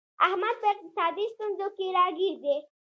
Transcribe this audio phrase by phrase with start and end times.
[0.27, 2.57] احمد په اقتصادي ستونزو کې راگیر دی